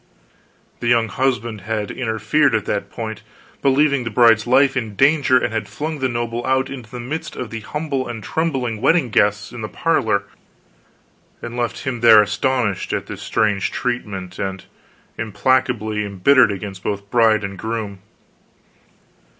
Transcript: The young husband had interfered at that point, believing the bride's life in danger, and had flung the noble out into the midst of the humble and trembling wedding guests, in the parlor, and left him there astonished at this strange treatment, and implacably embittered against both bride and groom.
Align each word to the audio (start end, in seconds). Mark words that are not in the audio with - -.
The 0.79 0.87
young 0.87 1.09
husband 1.09 1.61
had 1.61 1.91
interfered 1.91 2.55
at 2.55 2.65
that 2.65 2.89
point, 2.89 3.21
believing 3.61 4.03
the 4.03 4.09
bride's 4.09 4.47
life 4.47 4.75
in 4.75 4.95
danger, 4.95 5.37
and 5.37 5.53
had 5.53 5.67
flung 5.69 5.99
the 5.99 6.09
noble 6.09 6.43
out 6.43 6.71
into 6.71 6.89
the 6.89 6.99
midst 6.99 7.35
of 7.35 7.51
the 7.51 7.59
humble 7.59 8.07
and 8.07 8.23
trembling 8.23 8.81
wedding 8.81 9.11
guests, 9.11 9.51
in 9.51 9.61
the 9.61 9.69
parlor, 9.69 10.23
and 11.39 11.55
left 11.55 11.83
him 11.83 11.99
there 11.99 12.19
astonished 12.23 12.93
at 12.93 13.05
this 13.05 13.21
strange 13.21 13.69
treatment, 13.69 14.39
and 14.39 14.65
implacably 15.19 16.03
embittered 16.03 16.51
against 16.51 16.81
both 16.81 17.11
bride 17.11 17.43
and 17.43 17.59
groom. 17.59 17.99